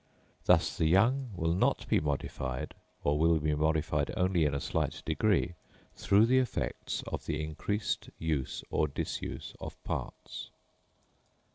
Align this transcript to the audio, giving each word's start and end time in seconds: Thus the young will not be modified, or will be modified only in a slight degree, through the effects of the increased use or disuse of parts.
Thus 0.45 0.75
the 0.75 0.87
young 0.87 1.29
will 1.35 1.53
not 1.53 1.87
be 1.87 1.99
modified, 1.99 2.73
or 3.03 3.19
will 3.19 3.37
be 3.39 3.53
modified 3.53 4.11
only 4.17 4.45
in 4.45 4.55
a 4.55 4.59
slight 4.59 5.03
degree, 5.05 5.53
through 5.95 6.25
the 6.25 6.39
effects 6.39 7.03
of 7.05 7.27
the 7.27 7.39
increased 7.43 8.09
use 8.17 8.63
or 8.71 8.87
disuse 8.87 9.53
of 9.59 9.79
parts. 9.83 10.49